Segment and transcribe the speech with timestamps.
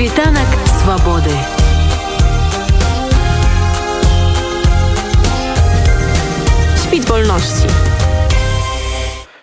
[0.00, 0.48] Світанак
[0.80, 1.36] свабоды.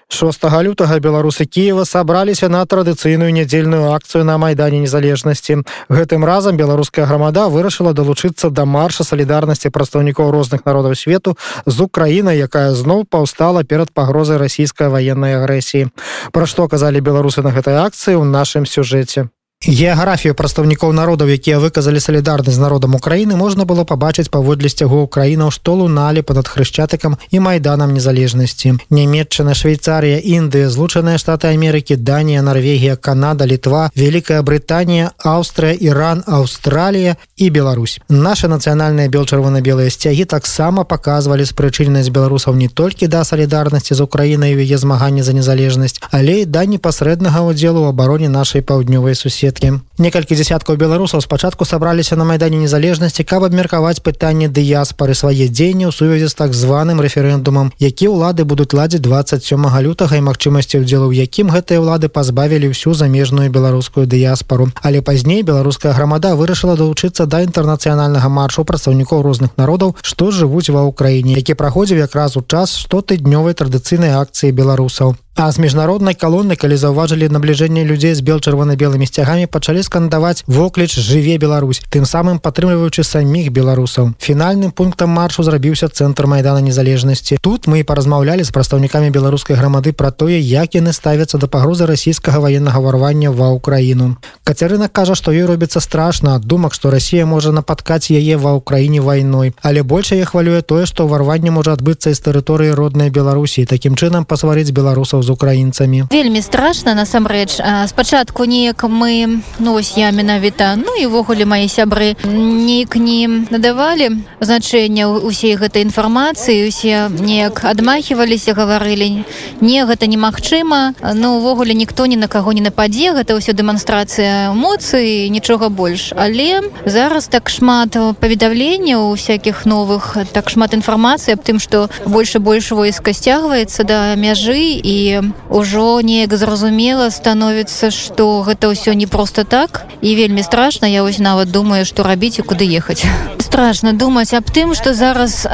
[0.10, 5.62] 6 лютага беларусы Киева сабраліся на традыцыйную нядзельную акцыю на майдане незалежнасці.
[5.90, 11.38] Гэтым разам беларуская грамада вырашыла далучыцца да марша салідарнасці прадстаўнікоў розных народаў свету
[11.68, 15.94] з Украінай якая зноў паўстала перад пагрозай расійскай ваеннай агрэсіі.
[16.34, 19.30] Пра што казалі беларусы на гэтай акцыі ў нашым сюжэце
[19.68, 25.52] геаграфію прадстаўнікоў народаў якія выказалі салідарнасць з народам Украіны можна было пабачыць паводле сцягу Украінаў
[25.52, 32.96] што луналі пад хрышчатыкам і майданам незалежнасці нямметчына швейцарія Індыя злучаныя штаты Амерыкі Данія Норвегія
[32.96, 41.44] Канада літва Великая Брытанія Аўстрыя Іран Аўстралія і Беларусь наши нацыянальныя бел-чырвона-белыя сцягі таксама паказвалі
[41.44, 46.64] спрычыннасць беларусаў не толькі да салідарнасці з Украінай яе змаганне за незалежнасць але і да
[46.64, 52.58] непасрэднага удзелу ў абароне нашай паўднёвай суседкі палітыкі некалькі десяткаў беларусаў спачатку сабраліся на майдане
[52.58, 58.46] незалежнасці каб абмеркаваць пытанне дыяспары свае дзеянні ў сувязі з так званым рэферэндумам які ўлады
[58.46, 64.06] будуць ладзіць 27 лютага і магчымасці удзелу ў якім гэтыя ўлады пазбавілі ўсю замежную беларускую
[64.06, 64.70] дыяспару.
[64.82, 70.86] Але пазней беларуская грамада вырашыла далучыцца да інтэрнацыянальнага маршу прадстаўнікоў розных народаў што жывуць ва
[70.86, 76.74] ўкраіне які праходзіў якраз у час штотыднёвай традыцыйнай акцыі беларусаў А з міжнароднай калоны калі
[76.82, 83.06] заўважылі набліжэнне людзей з бел чырвона-белымі сцягамі пачалі скандаваць вокліч жыве Беларусь тым самым падтрымліваючы
[83.06, 89.54] саміх беларусаў фінальным пунктам маршу зрабіўся цэнтр майдана незалежнасці тут мы паразмаўлялі з прадстаўнікамі беларускай
[89.62, 95.14] грамады пра тое як яны ставяцца да пагрозы расійскага ваеннага варвання ва ўкраіну кацярына кажа
[95.14, 99.86] што ёй робіцца страшна ад думак што Росія можа нападкаць яе ва ўкраіне вайной але
[99.86, 104.74] больш я хвалюе тое што ўварванне можа адбыцца з тэрыторыі роднай беларусі такім чынам пасварыць
[104.74, 106.08] беларусаў з украінцамі.
[106.12, 107.60] Вельмі страшна насамрэч.
[107.88, 114.24] Спачатку неяк мы ну ось я менавіта ну і ўвогуле мае сябры неяк не надавалі
[114.40, 119.28] значэння усей гэтай інфармацыі усе неяк адмахиваліся гаварылі
[119.60, 125.28] не гэта немагчыма ну увогуле ніхто ні на каго не нападзе гэта ўсё дэманстрацыя эмоцыі
[125.30, 131.90] нічога больш але зараз так шмат паведамленняў всякихх новых так шмат інфармацыі аб тым што
[132.06, 135.17] больше больш войска сцягваецца да мяжы і
[135.50, 139.86] ўжо неяк зразумела становіцца што гэта ўсё не просто так.
[140.02, 143.06] І вельмі страшна я вось нават думаю што рабіць і куды ехаць.
[143.40, 145.50] Страшно думаць аб тым што зараз э,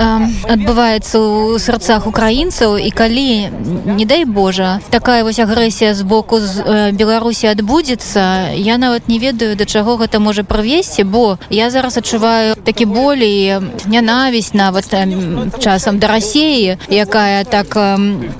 [0.49, 3.49] адбываецца ў сэрцах украінцаў і калі
[3.85, 9.19] не дай Божа такая вось агрэсія з боку з э, беларусі адбудзецца я нават не
[9.19, 15.07] ведаю да чаго гэта можа правесці бо я зараз адчуваю такі болей нянавість нават э,
[15.59, 17.97] часам да рассеі якая так э,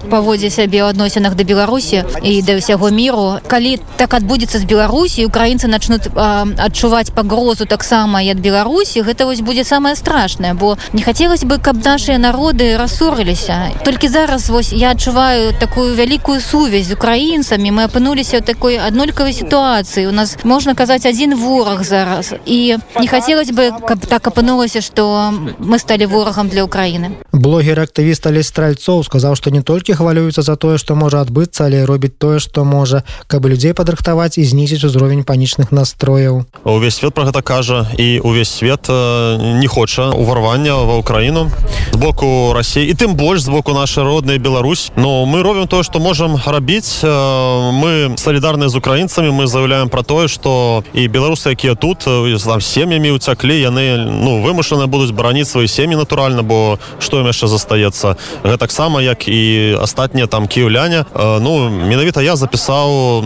[0.10, 3.44] паводзе сябе адной адносінах да беларусі і да ўсяго міру.
[3.48, 9.44] Калі так адбудзецца з беларусі украінцы начнуць адчуваць пагрозу таксама і ад беларусі гэта вось
[9.44, 13.76] будзе самое страшное бо не хацелось бы каб нашыя народы рассорыліся.
[13.84, 17.76] Толькі зараз вось я адчуваю такую вялікую сувязь з украінцамі.
[17.76, 20.08] Мы апынуліся ў такой аднолькавай сітуацыі.
[20.08, 22.32] У нас можна казаць адзін вораг зараз.
[22.46, 28.30] І не хацелось бы каб так апынулася что мы сталі ворагам для Украіны блогер актывіст
[28.30, 32.38] але стральцоў сказаў што не толькі хвалююцца за тое што можа адбыцца але робіць тое
[32.38, 37.90] што можа каб людзей падрыхтаваць і знізіць узровень панічных настрояў увесь свет про гэта кажа
[37.98, 41.50] і увесь свет не хоча уварвання ва ўкраіну
[41.90, 45.82] з боку рассіі і тым больш з боку нашай роднай Беларусь но мы робім тое
[45.82, 51.76] што можам рабіць мы салідарныя з украінцамі мы заяўляем про тое што і беларусы якія
[51.76, 57.28] тут там сем'ямі уцяклі яны ну вымушаны будуць бараніць свае сем'і натуральна бо што ім
[57.28, 58.16] яшчэ застаецца?
[58.48, 63.24] Гэтаксама як і астатнія там кіўляне пытання ну менавіта я запісаў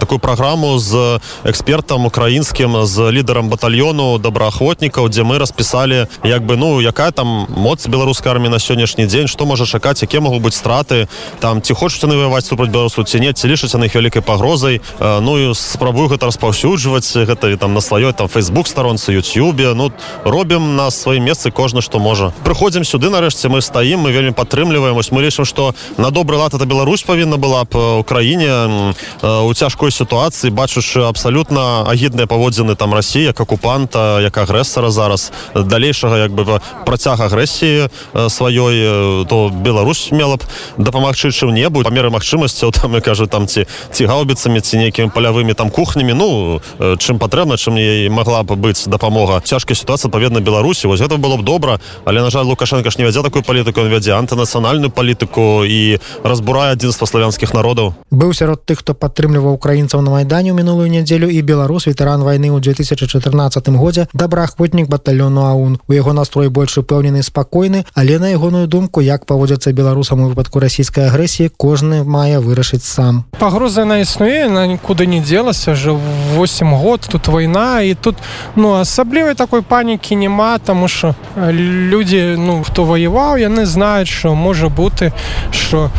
[0.00, 6.80] такую праграму з экспертам украінскім з лідарам батальёну добраахвотнікаў дзе мы распісалі як бы ну
[6.80, 11.08] якая там моц беларускай арміі на сённяшні дзень што можа чакаць якія могуць быць страты
[11.40, 14.80] там ці хочуць яны ваяваць супраць беларусу ці не ці лічаць яны іх вялікай пагрозай.
[15.00, 19.74] Ну і спрабую гэта распаўсюджваць гэта там на сваёй там фейсбук старонцы youtube.
[19.74, 19.92] Ну
[20.24, 22.32] робім на сваім месцы кожны што можа.
[22.44, 24.94] Прыходзім сюды нарэшце мы стаім мы вельмі падтрымліваем.
[24.94, 29.90] Вось мы лічым што на добры лад это Беларусь павінна была б Украіне у цяжкой
[29.90, 36.60] сітуацыі бачучы абсалютна агідныя паводзіны там Росія як акупанта як агрэсара зараз далейшага як бы
[36.86, 37.88] працяг агрэсіі
[38.28, 40.42] сваёй то Беларусь мела б
[40.78, 45.54] дапамагчы чым небудзь памеры магчымасцяў там я кажу там ці ці гаўбіцамі ці нейкімі палявымі
[45.54, 46.14] там кухнямі.
[46.14, 49.40] Ну чым патрэбна чым мне могла б быць дапамога.
[49.44, 50.86] Цяжкая сітуацыя паведна Беларусі.
[50.86, 51.80] Вось гэта было б добра.
[52.04, 56.72] Але на жаль лукашенко ж не вядзе такую палітыку он вядзе антынацыянальную палітыку і разбурае
[56.72, 57.94] адзінства славянскіх народаў.
[58.10, 62.50] Быў сярод тых хто падтрымліваў украінцаў на майдане ў мінулую нядзелю і беларус ветэран вайны
[62.50, 65.78] ў 2014 годзе добраахвотнік батальёну аун.
[65.88, 70.60] У яго настрой больш упэўнены спакойны але на ягоную думку як паводзяцца беларусам у выпадку
[70.60, 73.24] расійскай агрэсіі кожны мае вырашыць сам.
[73.38, 75.96] Пагроза на існуе на нікуды не делася же
[76.36, 78.16] 8 год тут вайна і тут
[78.56, 84.68] ну асаблівай такой панікі няма тому что люди ну хто воеваў яны знаюць что можа
[84.68, 85.12] бути
[85.52, 85.90] что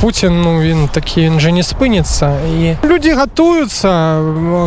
[0.00, 4.20] Путін ну він такі він же не спыніцца і люди гатуюцца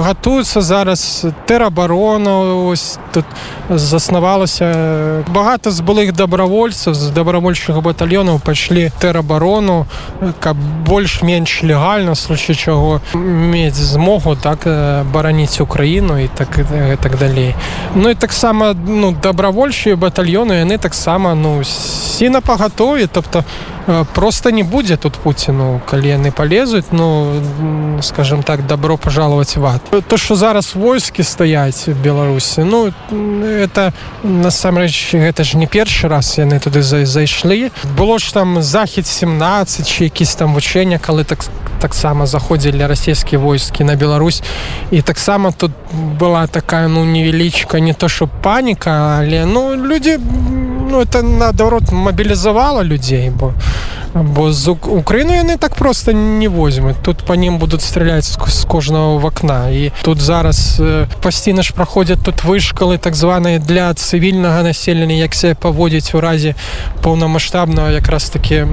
[0.05, 3.25] гатуюцца зараз тэрабарона ось тут
[3.69, 9.85] заснавалася багата з былых добровольцаў з добровольчых батальёнаў пайшлі тэрабарону
[10.39, 14.67] каб больш-менш легальна случай чаго мець змогу так
[15.13, 16.47] бараніць Украіну і так
[17.01, 17.55] так далей.
[17.95, 23.43] Ну і таксама ну добровольчыя батальёны яны таксама ну сіна пагатове тобто
[24.13, 27.41] просто не будзе тут Пуціну калі яны полезуць ну
[28.01, 29.81] скажем так добро пожаловать в ад.
[30.07, 33.93] То что зараз войскі стаяць беларусі ну это
[34.23, 40.03] насамрэч гэта ж не першы раз яны туды зайшлі было ж там захід 17 чи
[40.03, 41.39] якісь там вучэння калі так
[41.79, 44.43] таксама заходзілі расійскія войскі на Беларусь.
[44.91, 45.71] І таксама тут
[46.19, 50.19] была такая ну невялічка не то что паніка але ну люди
[50.89, 53.53] ну это наадварот мобілізавала людзей бо
[54.13, 59.17] бо з Украіну яны так просто не возьмуць тут по ним будуць страляць з кожнага
[59.17, 60.81] в окна і тут зараз
[61.21, 66.55] пасціна ж праходзяць тут вышкалы так званыя для цывільнага населення як себе паводзіць у разе
[67.01, 68.67] поўнамасштабного якраз таки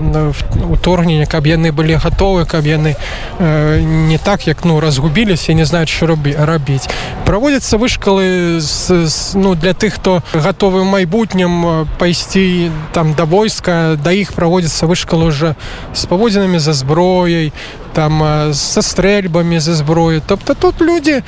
[0.70, 2.96] уторгнення каб яны былі гатовы каб яны
[3.40, 6.88] не так як ну разгубіліся не знаюць що рабі рабіць
[7.24, 13.96] праводзяцца вышкалы з, з, ну для тых хто гатовы в майбутнім пайсці там да войска.
[13.96, 15.54] Да іх праводзіцца вышкалы уже
[15.94, 17.52] з паводзінамі за зброяй
[17.94, 21.22] там са стрэльбамі за зброю тобто тут люди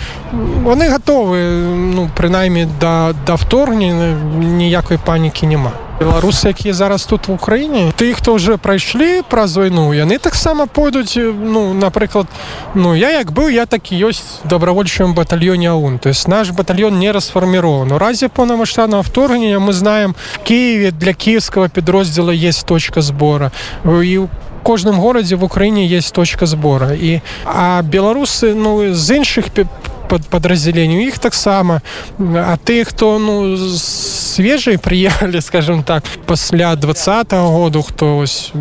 [0.62, 1.38] вони готовы
[1.94, 8.12] ну прынаймні да да вторгнення ніякай панікі няма беларусы якія зараз тут в Україніне ты
[8.14, 12.26] хто уже прайшлі праз вайну яны таксама пойдуць ну напрыклад
[12.74, 15.98] ну я як быў я так і ёсць добровольчым батальёне аун.
[15.98, 20.14] То есть наш батальон не расфармірован у разе поўнамасштабного вторгнення мы знаем
[20.44, 23.52] Киеве для киевского підроздзела есть точка сбора
[23.84, 24.28] і у
[24.62, 29.50] кожным горадзе в Украіне есть точка сбора і а беларусы ну з іншых
[30.08, 31.82] под подраздзяленню іх таксама
[32.18, 38.52] а ты хто ну свежие приехали скажем так пасля двадцатого году хто ось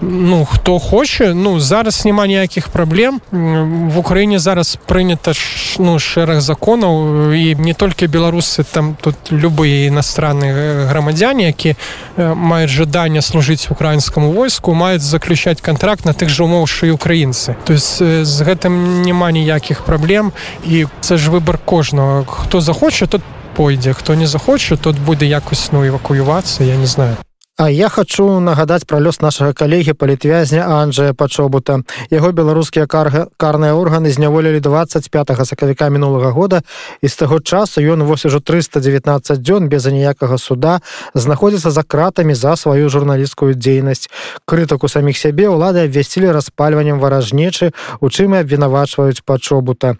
[0.00, 5.32] ну хто хоча ну зараз няма ніякіх праблем в Украіне зараз прынята
[5.78, 11.76] ну шэраг законаў і не толькі беларусы там тут любые иностранные грамадзяне які
[12.16, 17.72] маюць жаданне служыць украінскаму войску маюць заключаць контракт на тых жа умоўшы і украінцы то
[17.72, 20.32] есть з гэтым няма ніякіх праблем
[20.64, 22.24] і це ж выбор кожного.
[22.24, 23.22] Хто захоча тут
[23.56, 27.16] пойдзе хто не захоча тут будзе якось ну эвакуювацца я не знаю.
[27.60, 33.76] А я хочу нагадаць пра лёс нашага калегі палітвязня Анджая пачобута яго беларускія карга карныя
[33.76, 36.62] органы зняволілі 25 сакавіка мінулага года
[37.02, 40.80] і з таго часу ён вось ужо 319 дзён без аніякага суда
[41.12, 44.08] знаходзіцца за кратамі за сваю журналісцкую дзейнасць
[44.48, 49.96] крытыку саміх сябе ўлады абвясцілі распальваннем варажнечы у чым і абвінавачваюць пачобута